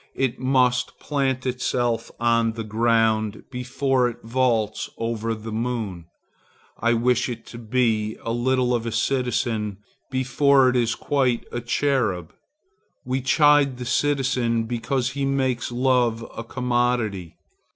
It 0.15 0.39
must 0.39 0.99
plant 0.99 1.45
itself 1.45 2.09
on 2.19 2.53
the 2.53 2.63
ground, 2.63 3.43
before 3.51 4.09
it 4.09 4.17
vaults 4.23 4.89
over 4.97 5.35
the 5.35 5.51
moon. 5.51 6.05
I 6.79 6.93
wish 6.93 7.29
it 7.29 7.45
to 7.53 7.59
be 7.59 8.17
a 8.23 8.31
little 8.31 8.73
of 8.73 8.87
a 8.87 8.91
citizen, 8.91 9.77
before 10.09 10.69
it 10.71 10.75
is 10.75 10.95
quite 10.95 11.45
a 11.51 11.61
cherub. 11.61 12.33
We 13.05 13.21
chide 13.21 13.77
the 13.77 13.85
citizen 13.85 14.63
because 14.63 15.11
he 15.11 15.23
makes 15.23 15.71
love 15.71 16.25
a 16.35 16.43
commodity. 16.43 17.35